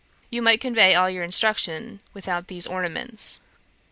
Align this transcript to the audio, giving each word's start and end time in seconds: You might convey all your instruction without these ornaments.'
You 0.31 0.41
might 0.41 0.59
convey 0.59 0.95
all 0.95 1.11
your 1.11 1.23
instruction 1.23 1.99
without 2.11 2.47
these 2.47 2.65
ornaments.' 2.65 3.39